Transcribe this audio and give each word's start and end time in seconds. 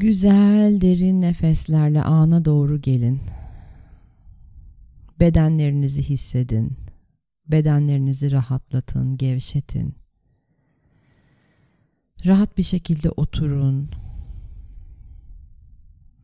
Güzel 0.00 0.80
derin 0.80 1.20
nefeslerle 1.20 2.02
ana 2.02 2.44
doğru 2.44 2.80
gelin. 2.80 3.20
Bedenlerinizi 5.20 6.02
hissedin. 6.02 6.76
Bedenlerinizi 7.46 8.30
rahatlatın, 8.30 9.16
gevşetin. 9.16 9.94
Rahat 12.26 12.58
bir 12.58 12.62
şekilde 12.62 13.10
oturun. 13.10 13.90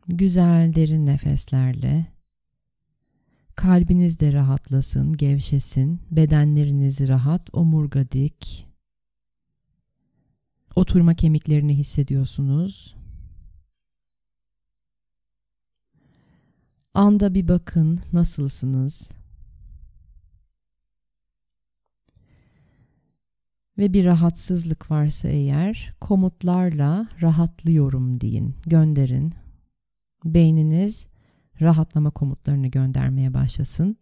Güzel 0.08 0.74
derin 0.74 1.06
nefeslerle 1.06 2.06
kalbiniz 3.56 4.20
de 4.20 4.32
rahatlasın, 4.32 5.12
gevşesin. 5.12 6.00
Bedenleriniz 6.10 7.08
rahat, 7.08 7.50
omurga 7.52 8.10
dik. 8.12 8.66
Oturma 10.76 11.14
kemiklerini 11.14 11.74
hissediyorsunuz. 11.74 13.03
Anda 16.94 17.34
bir 17.34 17.48
bakın 17.48 18.00
nasılsınız? 18.12 19.10
Ve 23.78 23.92
bir 23.92 24.04
rahatsızlık 24.04 24.90
varsa 24.90 25.28
eğer 25.28 25.94
komutlarla 26.00 27.08
rahatlıyorum 27.22 28.20
deyin, 28.20 28.54
gönderin. 28.66 29.32
Beyniniz 30.24 31.08
rahatlama 31.60 32.10
komutlarını 32.10 32.66
göndermeye 32.66 33.34
başlasın. 33.34 33.96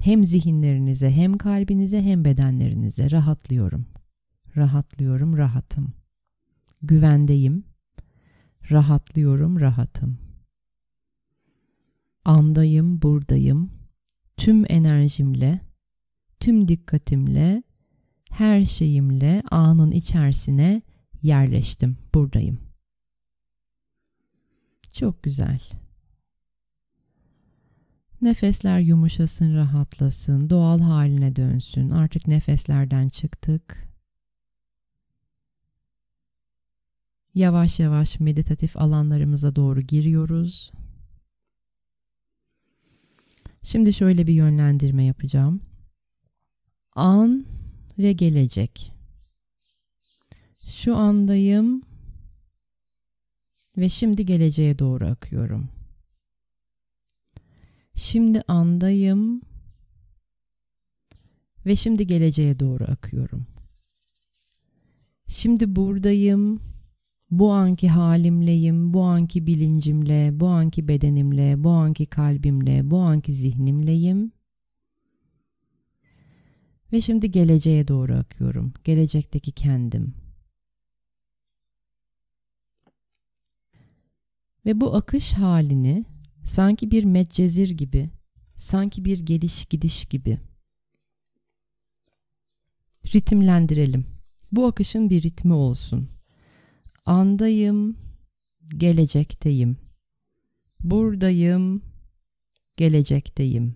Hem 0.00 0.24
zihinlerinize 0.24 1.10
hem 1.10 1.38
kalbinize 1.38 2.02
hem 2.02 2.24
bedenlerinize 2.24 3.10
rahatlıyorum. 3.10 3.86
Rahatlıyorum, 4.56 5.36
rahatım. 5.36 5.92
Güvendeyim. 6.82 7.64
Rahatlıyorum, 8.70 9.60
rahatım 9.60 10.27
andayım, 12.28 13.02
buradayım. 13.02 13.70
Tüm 14.36 14.64
enerjimle, 14.68 15.60
tüm 16.40 16.68
dikkatimle, 16.68 17.62
her 18.30 18.64
şeyimle 18.64 19.42
anın 19.50 19.90
içerisine 19.90 20.82
yerleştim. 21.22 21.96
Buradayım. 22.14 22.58
Çok 24.92 25.22
güzel. 25.22 25.60
Nefesler 28.22 28.80
yumuşasın, 28.80 29.56
rahatlasın, 29.56 30.50
doğal 30.50 30.78
haline 30.78 31.36
dönsün. 31.36 31.90
Artık 31.90 32.26
nefeslerden 32.26 33.08
çıktık. 33.08 33.88
Yavaş 37.34 37.80
yavaş 37.80 38.20
meditatif 38.20 38.76
alanlarımıza 38.76 39.56
doğru 39.56 39.80
giriyoruz. 39.80 40.72
Şimdi 43.62 43.92
şöyle 43.92 44.26
bir 44.26 44.32
yönlendirme 44.32 45.04
yapacağım. 45.04 45.60
An 46.94 47.46
ve 47.98 48.12
gelecek. 48.12 48.92
Şu 50.68 50.96
andayım 50.96 51.82
ve 53.76 53.88
şimdi 53.88 54.26
geleceğe 54.26 54.78
doğru 54.78 55.06
akıyorum. 55.06 55.68
Şimdi 57.94 58.42
andayım 58.48 59.42
ve 61.66 61.76
şimdi 61.76 62.06
geleceğe 62.06 62.60
doğru 62.60 62.84
akıyorum. 62.84 63.46
Şimdi 65.28 65.76
buradayım 65.76 66.60
bu 67.30 67.52
anki 67.52 67.88
halimleyim, 67.88 68.92
bu 68.92 69.02
anki 69.02 69.46
bilincimle, 69.46 70.40
bu 70.40 70.46
anki 70.46 70.88
bedenimle, 70.88 71.64
bu 71.64 71.70
anki 71.70 72.06
kalbimle, 72.06 72.90
bu 72.90 72.98
anki 72.98 73.32
zihnimleyim. 73.32 74.32
Ve 76.92 77.00
şimdi 77.00 77.30
geleceğe 77.30 77.88
doğru 77.88 78.14
akıyorum. 78.14 78.72
Gelecekteki 78.84 79.52
kendim. 79.52 80.14
Ve 84.66 84.80
bu 84.80 84.94
akış 84.94 85.32
halini 85.32 86.04
sanki 86.44 86.90
bir 86.90 87.04
medcezir 87.04 87.70
gibi, 87.70 88.10
sanki 88.56 89.04
bir 89.04 89.18
geliş 89.18 89.64
gidiş 89.64 90.04
gibi 90.04 90.38
ritimlendirelim. 93.14 94.06
Bu 94.52 94.66
akışın 94.66 95.10
bir 95.10 95.22
ritmi 95.22 95.52
olsun 95.52 96.17
andayım, 97.08 97.96
gelecekteyim. 98.76 99.76
Buradayım, 100.80 101.82
gelecekteyim. 102.76 103.74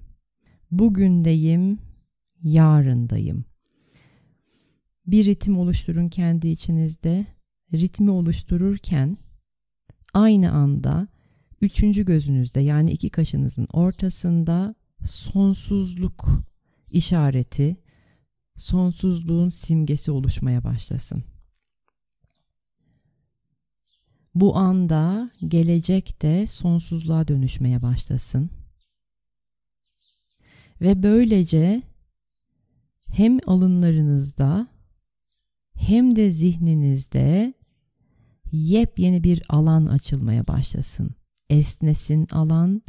Bugündeyim, 0.70 1.78
yarındayım. 2.42 3.44
Bir 5.06 5.24
ritim 5.26 5.58
oluşturun 5.58 6.08
kendi 6.08 6.48
içinizde. 6.48 7.26
Ritmi 7.72 8.10
oluştururken 8.10 9.16
aynı 10.14 10.52
anda 10.52 11.08
üçüncü 11.60 12.04
gözünüzde 12.04 12.60
yani 12.60 12.92
iki 12.92 13.10
kaşınızın 13.10 13.68
ortasında 13.72 14.74
sonsuzluk 15.06 16.28
işareti, 16.90 17.76
sonsuzluğun 18.56 19.48
simgesi 19.48 20.10
oluşmaya 20.10 20.64
başlasın. 20.64 21.24
Bu 24.34 24.56
anda 24.56 25.30
gelecekte 25.48 26.46
sonsuzluğa 26.46 27.28
dönüşmeye 27.28 27.82
başlasın. 27.82 28.50
Ve 30.80 31.02
böylece 31.02 31.82
hem 33.12 33.38
alınlarınızda 33.46 34.66
hem 35.74 36.16
de 36.16 36.30
zihninizde 36.30 37.54
yepyeni 38.52 39.24
bir 39.24 39.42
alan 39.48 39.86
açılmaya 39.86 40.46
başlasın. 40.46 41.10
Esnesin 41.50 42.26
alan, 42.32 42.82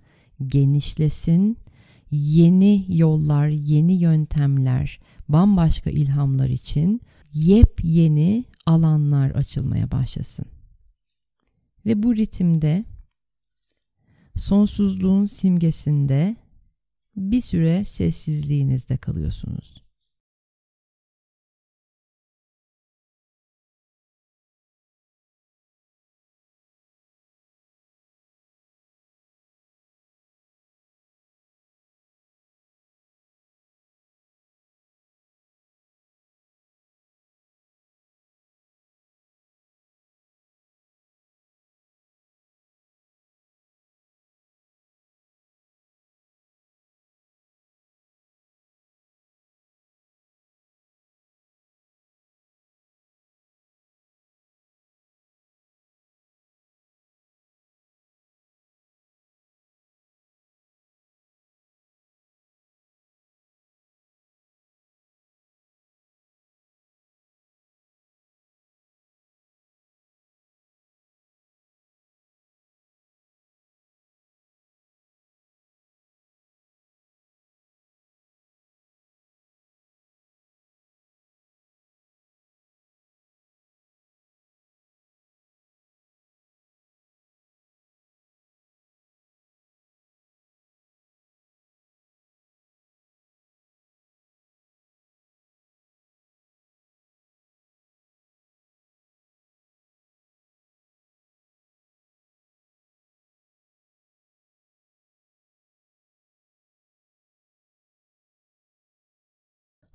genişlesin, 0.47 1.57
yeni 2.11 2.85
yollar, 2.89 3.47
yeni 3.47 3.93
yöntemler, 3.93 4.99
bambaşka 5.29 5.89
ilhamlar 5.89 6.49
için 6.49 7.01
yepyeni 7.33 8.45
alanlar 8.65 9.29
açılmaya 9.29 9.91
başlasın. 9.91 10.45
Ve 11.85 12.03
bu 12.03 12.15
ritimde 12.15 12.85
sonsuzluğun 14.35 15.25
simgesinde 15.25 16.35
bir 17.15 17.41
süre 17.41 17.83
sessizliğinizde 17.83 18.97
kalıyorsunuz. 18.97 19.82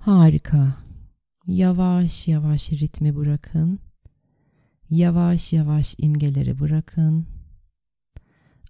Harika. 0.08 0.76
Yavaş 1.46 2.28
yavaş 2.28 2.72
ritmi 2.72 3.16
bırakın. 3.16 3.80
Yavaş 4.90 5.52
yavaş 5.52 5.94
imgeleri 5.98 6.60
bırakın. 6.60 7.26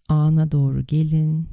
Ana 0.08 0.52
doğru 0.52 0.86
gelin. 0.86 1.48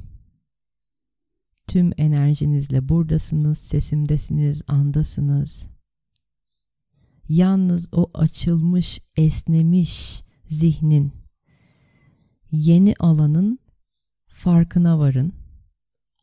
Tüm 1.66 1.92
enerjinizle 1.96 2.88
buradasınız, 2.88 3.58
sesimdesiniz, 3.58 4.62
andasınız. 4.68 5.68
Yalnız 7.28 7.88
o 7.92 8.10
açılmış, 8.14 9.00
esnemiş 9.16 10.22
zihnin 10.48 11.12
yeni 12.52 12.94
alanın 12.98 13.58
farkına 14.26 14.98
varın. 14.98 15.32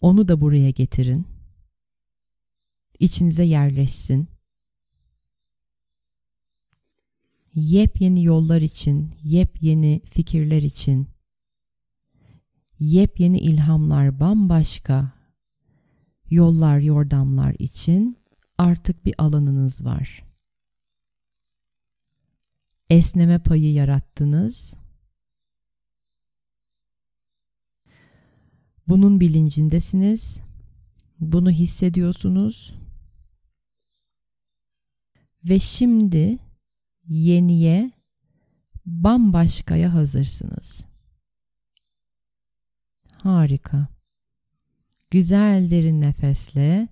Onu 0.01 0.27
da 0.27 0.42
buraya 0.42 0.69
getirin. 0.69 1.33
İçinize 3.00 3.44
yerleşsin. 3.44 4.28
Yepyeni 7.54 8.24
yollar 8.24 8.62
için, 8.62 9.12
yepyeni 9.24 10.01
fikirler 10.10 10.62
için, 10.62 11.07
yepyeni 12.80 13.40
ilhamlar, 13.40 14.19
bambaşka 14.19 15.12
yollar, 16.30 16.80
yordamlar 16.80 17.56
için 17.60 18.18
artık 18.57 19.06
bir 19.06 19.16
alanınız 19.18 19.86
var. 19.86 20.24
Esneme 22.89 23.39
payı 23.39 23.74
yarattınız 23.74 24.75
Bunun 28.88 29.19
bilincindesiniz. 29.19 30.42
Bunu 31.19 31.51
hissediyorsunuz. 31.51 32.83
Ve 35.45 35.60
şimdi 35.60 36.40
yeniye, 37.07 37.92
bambaşkaya 38.86 39.94
hazırsınız. 39.94 40.86
Harika. 43.13 43.88
Güzel 45.12 45.69
derin 45.69 46.01
nefesle 46.01 46.88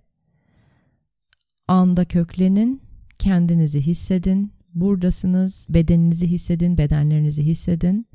anda 1.68 2.06
köklenin, 2.06 2.82
kendinizi 3.20 3.82
hissedin. 3.82 4.54
Buradasınız, 4.74 5.68
bedeninizi 5.70 6.28
hissedin, 6.28 6.78
bedenlerinizi 6.78 7.44
hissedin 7.46 8.08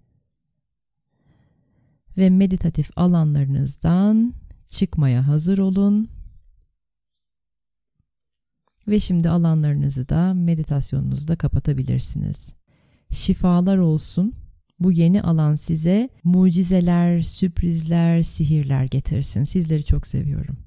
ve 2.17 2.31
meditatif 2.31 2.91
alanlarınızdan 2.97 4.35
çıkmaya 4.69 5.29
hazır 5.29 5.59
olun. 5.59 6.09
Ve 8.89 9.01
şimdi 9.01 9.29
alanlarınızı 9.29 10.09
da 10.09 10.35
meditasyonunuzda 10.35 11.37
kapatabilirsiniz. 11.37 12.55
Şifalar 13.11 13.79
olsun. 13.79 14.35
Bu 14.81 14.93
yeni 14.93 15.23
alan 15.23 15.55
size 15.55 16.09
mucizeler, 16.25 17.23
sürprizler, 17.23 18.23
sihirler 18.23 18.85
getirsin. 18.85 19.45
Sizleri 19.45 19.85
çok 19.85 20.07
seviyorum. 20.07 20.66